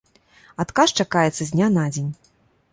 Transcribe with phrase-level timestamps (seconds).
[0.63, 2.13] Адказ чакаецца з дня на дзень.